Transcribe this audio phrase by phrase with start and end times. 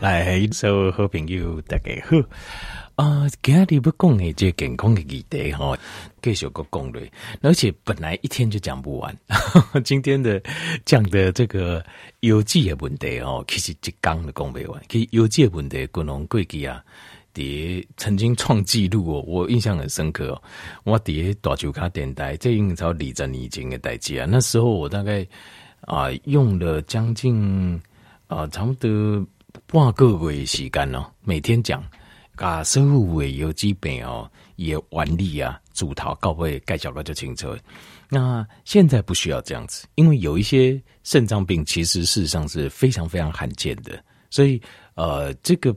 [0.00, 2.16] 来，所有好朋友大家好
[2.94, 3.28] 啊！
[3.42, 5.76] 今天要讲的这健康的议题哈，
[6.22, 9.14] 继续个讲类，而且本来一天就讲不完。
[9.84, 10.42] 今天的
[10.86, 11.84] 讲的这个
[12.20, 14.82] 邮寄的问题哦，其实一讲都讲不完。
[14.88, 16.82] 其实邮寄的问题，可能过去啊，
[17.34, 20.42] 也曾经创纪录哦，我印象很深刻哦。
[20.84, 21.12] 我在
[21.42, 24.26] 大树卡电台，这已经超二十年前的代志啊。
[24.26, 25.26] 那时候我大概
[25.82, 27.78] 啊用了将近
[28.28, 29.26] 啊差不多。
[29.66, 31.82] 半个月时间哦，每天讲，
[32.36, 37.56] 把所有的邮寄病哦，也原理啊，主头到尾介绍个就清楚。
[38.08, 44.60] 那现在不需要这样子，因为有一些肾脏病，其实事实上是非常非常罕见的，所以
[44.94, 45.74] 呃，这个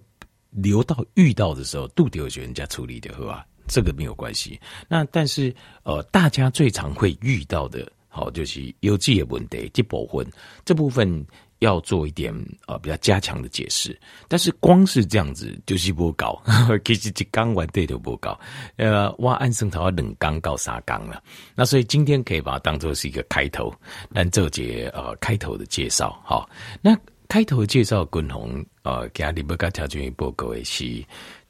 [0.50, 3.46] 留到遇到的时候，都得有人家处理的，是吧？
[3.68, 4.60] 这个没有关系。
[4.88, 10.28] 那但是呃，大家最常会遇到的，好就是邮寄的问题，这部分
[10.66, 11.26] 这部分。
[11.64, 12.34] 要做一点
[12.68, 16.40] 呃比较加强的解释，但是光是这样子就是不高，
[16.84, 18.38] 其实一缸完对都不高。
[18.76, 21.24] 呃，我按生头要冷缸到三缸了，
[21.56, 23.74] 那所以今天可以把它当做是一个开头，
[24.10, 26.22] 来做节呃开头的介绍。
[26.26, 26.50] 好，
[26.82, 26.98] 那
[27.30, 31.04] 开头的介绍，滚红呃给阿里不加条件报告的是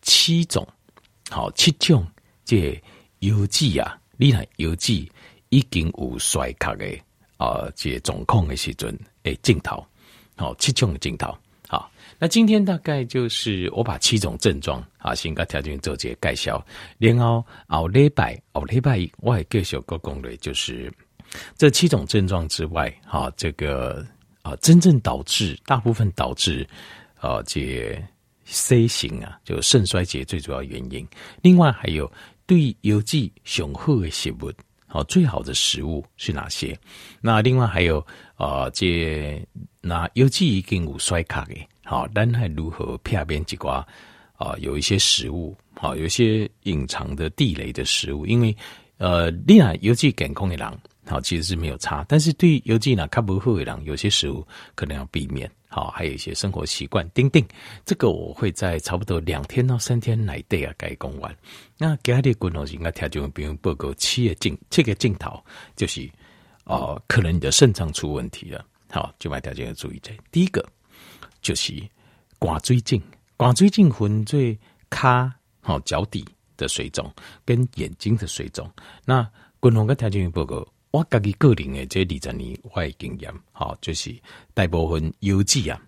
[0.03, 0.66] 七种，
[1.31, 2.06] 好七种
[2.45, 2.80] 这
[3.19, 5.11] 邮寄啊，你看邮寄
[5.50, 6.86] 已经有衰卡的
[7.38, 9.84] 啊，这状况的时阵诶镜头。
[10.36, 11.36] 好，七种的镜头。
[11.67, 11.89] 好，
[12.20, 16.64] 那今天大概就是我把七种症状啊，先跟条件做些介绍。
[17.00, 20.92] 然后奥礼拜，奥礼拜我还继续个攻略，就是
[21.58, 24.06] 这七种症状之外，哈，这个
[24.44, 26.68] 啊，真正导致大部分导致
[27.20, 28.00] 啊，这
[28.45, 31.08] C 型啊，就肾衰竭最主要原因。
[31.42, 32.12] 另外还有
[32.45, 34.52] 对邮寄上好的食物，
[34.94, 36.77] 好，最好的食物是哪些？
[37.19, 38.05] 那另外还有
[38.36, 39.44] 啊，这。
[39.81, 43.83] 那尤其已经有衰卡的，好，但还如何片边几瓜
[44.38, 44.55] 啊？
[44.59, 48.55] 有一些食物，好，有一些隐藏的地雷的食物，因为
[48.97, 54.45] 呃，你那邮寄健康的人，好，其实是没有差，但是对尤其呢，卡不会的人，有些食物
[54.75, 57.44] 可能要避免，好，还有一些生活习惯，丁丁，
[57.84, 61.35] 这个我会在差不多两天到三天来对啊，该讲完。
[61.79, 65.44] 那其他的观众应该听就比如报告七个镜，七个镜头
[65.75, 66.07] 就是
[66.66, 68.63] 哦、可能你的肾脏出问题了。
[68.91, 70.16] 好，就买条件要注意这。
[70.31, 70.63] 第一个
[71.41, 71.73] 就是
[72.38, 73.01] 挂水肿，
[73.35, 74.56] 挂水肿分最
[74.91, 76.23] 卡好脚底
[76.56, 77.12] 的水肿
[77.44, 78.72] 跟眼睛的水肿。
[79.06, 79.28] 那
[79.59, 80.63] 滚红跟条件报告，
[80.94, 84.16] 我自己个人的这二十年我的经验，好，就是
[84.54, 85.81] 大部分邮寄啊，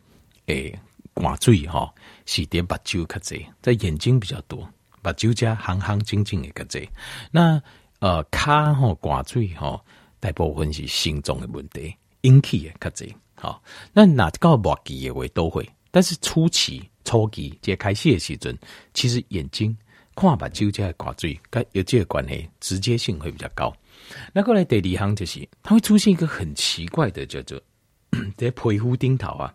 [0.47, 0.75] 诶，
[1.13, 1.93] 挂水哈
[2.25, 4.61] 是点目睭较济，在眼睛比较多，
[5.03, 6.89] 目睭加行行静静的较济。
[7.29, 7.61] 那
[7.99, 9.79] 呃卡哈挂水哈，
[10.19, 11.95] 大部分是心脏的问题。
[12.21, 13.61] 引起的较济，好，
[13.93, 18.57] 那哪个末期也会都会，但是初期、初期这开始的时阵，
[18.95, 19.77] 其实眼睛
[20.15, 23.75] 看目睭这挂坠，跟有这个关系，直接性会比较高。
[24.33, 27.61] 那过来第二行就是，它会出现一个很奇怪的叫做
[28.37, 29.53] 在 皮肤顶头啊，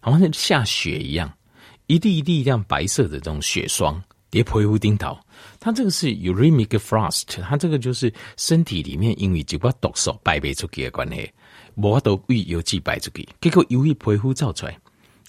[0.00, 1.32] 好像下雪一样，
[1.86, 5.18] 一滴一滴这样白色的这种雪霜，叠皮肤顶头，
[5.58, 11.30] 它这个是 uremic frost，它这个就是身体里面因为就把毒素排不出去的关系。
[11.76, 14.78] 无法度为邮寄排出去，结果由于皮肤造出来，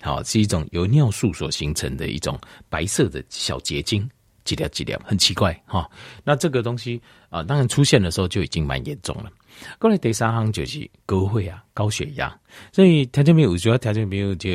[0.01, 4.09] 好是一种由尿素所形成的一种白色的小结晶，
[4.43, 5.89] 几粒几粒，很奇怪哈。
[6.23, 9.31] 那这个东西啊、当然出现的时候就已经蛮严重了。
[9.79, 12.35] 过来第三行就是高血压、高血压，
[12.71, 14.49] 所以条件没有，主要条件没有，就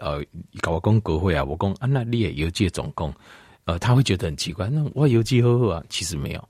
[0.00, 0.22] 呃，
[0.60, 3.12] 搞我讲高血压，我讲啊，那你也邮寄总共，
[3.64, 6.48] 呃，他会觉得很奇怪，那我邮寄好好啊，其实没有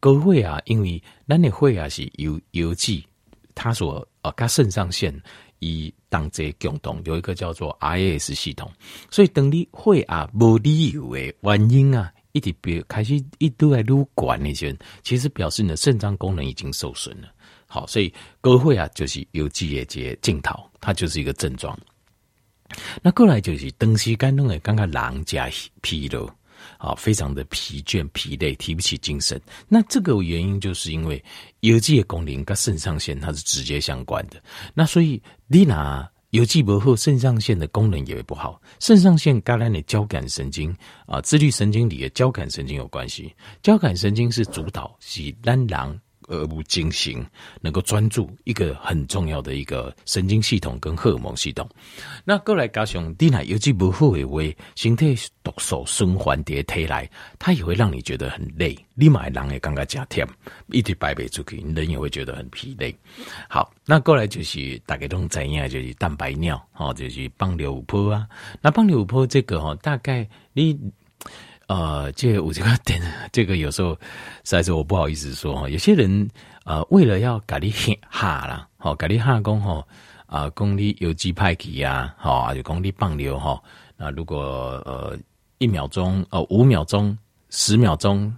[0.00, 3.04] 高血压，因为咱的血压是邮邮寄。
[3.52, 5.14] 他说：“呃，他肾上腺
[5.58, 8.70] 以当这共同有一个叫做 I S 系统，
[9.10, 17.28] 所以等你会啊无理由的原因啊，一直别开始一都在撸管那些，其实表示你的肾脏功能已经受损了。
[17.66, 21.78] 好，所以高会啊就是有记忆节镜头，它就是一个症状。
[23.02, 25.48] 那过来就是东西干弄的，刚刚狼加
[25.80, 26.28] 疲劳。”
[26.76, 29.40] 啊，非常的疲倦、疲累，提不起精神。
[29.66, 31.22] 那这个原因就是因为
[31.60, 34.42] 邮寄的功能跟肾上腺它是直接相关的。
[34.74, 38.60] 那所以你拿邮寄不好，肾上腺的功能也会不好。
[38.78, 40.74] 肾上腺跟咱的交感神经
[41.06, 43.34] 啊，自律神经里的交感神经有关系。
[43.62, 46.00] 交感神经是主导，是咱人
[46.30, 47.26] 而不精行，
[47.60, 51.68] 能够专注一个很重要的一个神经系统跟荷尔蒙系统。
[52.24, 54.40] 那过来加上你若有机不好的话，
[54.76, 58.78] 身体毒素循环叠体来，它也会让你觉得很累。
[58.94, 60.26] 你买人也刚刚加甜，
[60.68, 62.96] 一直排不出去，人也会觉得很疲累。
[63.48, 68.26] 好，那过来就是大家都知影，就是蛋白尿，哦，就是放疗五波啊。
[68.62, 70.78] 那放疗五波这个哦，大概你。
[71.70, 73.00] 呃，这我这个点，
[73.30, 73.92] 这个有时候
[74.42, 75.68] 实在是我不好意思说哈。
[75.68, 76.28] 有些人
[76.64, 79.86] 呃，为了要咖喱哈啦，好咖喱哈工哈
[80.26, 83.62] 啊，公里有机派气呀，好啊，就公里棒流哈。
[83.96, 85.16] 那如果呃
[85.58, 87.16] 一秒钟呃五秒钟
[87.50, 88.36] 十秒钟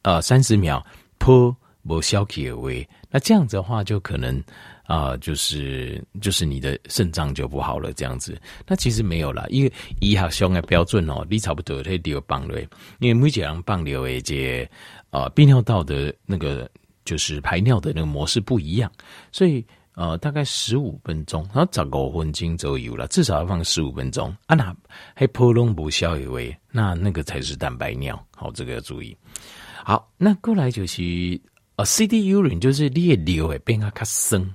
[0.00, 0.82] 呃三十秒
[1.18, 1.54] 泼
[1.86, 2.68] 不消气的话，
[3.10, 4.42] 那这样子的话就可能。
[4.88, 8.40] 啊、就是就是你的肾脏就不好了，这样子。
[8.68, 12.56] 那其实没有啦，因为医学上的标准哦，你差不多得流放流，
[13.00, 14.70] 因为每个人放流诶，这
[15.10, 16.70] 呃泌尿道的那个
[17.04, 18.88] 就是排尿的那个模式不一样，
[19.32, 19.66] 所以
[19.96, 24.32] 呃大概十五分钟，然后十五分钟左右了，至少要放十五分钟。
[24.46, 24.72] 啊，那
[25.16, 29.16] 还破龙不消以为，那那个才是蛋白尿，好，这个要注意。
[29.84, 31.02] 好，那过来就是
[31.76, 34.50] 啊，C D U R 就是你的尿会变得较深。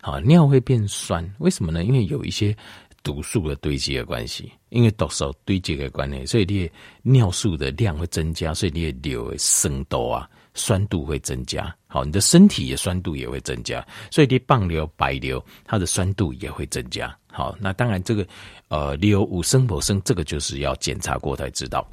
[0.00, 1.84] 好，尿会变酸，为什么呢？
[1.84, 2.56] 因为有一些
[3.02, 6.72] 毒素的堆积的关系，因为毒素堆积的关系，所以你的
[7.02, 11.72] 尿素的量会增加，所以你的尿的酸多啊，酸度会增加。
[11.86, 17.14] 好，你的身体的酸度也会增加，所以你放尿白尿，它的酸度也会增加。
[17.26, 18.26] 好，那当然这个
[18.68, 21.86] 呃，尿有生不生，这个就是要检查过才知道。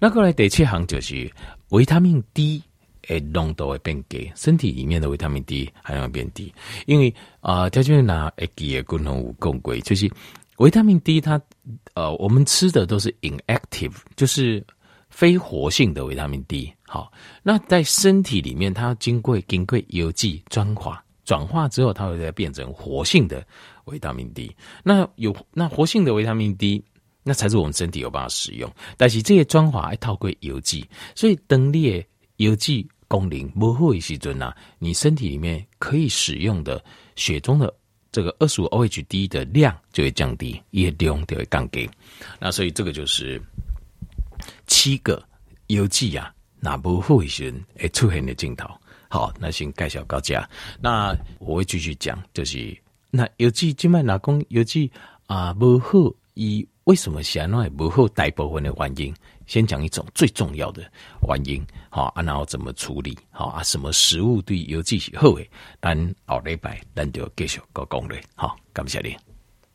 [0.00, 1.32] 那过来第七行就是
[1.68, 2.60] 维他命 D。
[3.08, 6.52] 诶，浓度会变低，身体里面的维他命 D 含量变低，
[6.86, 10.10] 因为啊，条件拿诶记诶共同有共轨，就是
[10.58, 11.40] 维他命 D 它
[11.94, 14.64] 呃，我们吃的都是 inactive，就是
[15.10, 16.72] 非活性的维他命 D。
[16.86, 17.10] 好，
[17.42, 23.44] 那在身体里面，它经过经过邮寄转化，转化之后，它会再变成活性的
[23.86, 24.54] 维他命 D。
[24.84, 26.84] 那有那活性的维他命 D，
[27.24, 28.72] 那才是我们身体有办法使用。
[28.96, 32.04] 但是这些转化还透过邮寄，所以等你
[32.36, 32.86] 邮寄。
[33.14, 36.84] 功能不好的时阵啊，你身体里面可以使用的
[37.14, 37.72] 血中的
[38.10, 41.88] 这个二十五 OHD 的量就会降低，也量就会降低。
[42.40, 43.40] 那所以这个就是
[44.66, 45.22] 七个
[45.68, 48.68] 邮寄啊，那不好的时阵会出现的镜头。
[49.08, 50.34] 好，那先介绍到这。
[50.80, 52.76] 那我会继续讲，就是
[53.12, 54.90] 那邮寄今麦哪讲邮寄
[55.26, 58.06] 啊不好，以为什么显然不好？
[58.08, 59.14] 大部分的原因。
[59.46, 60.82] 先讲一种最重要的
[61.28, 65.46] 原因，好啊，然后怎么处理，好啊，什么食物对油脂是好的，
[65.82, 69.33] 咱后礼拜咱就继续讲讲嘞，好，感谢你。